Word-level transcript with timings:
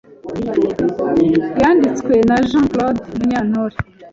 yanditswe 1.61 2.13
na 2.29 2.37
jean 2.47 2.67
claude 2.71 2.99
munyantore 3.17 3.75